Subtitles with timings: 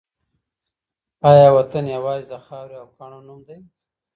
[1.31, 3.57] آیا وطن یوازې د خاورې او کاڼو نوم دی؟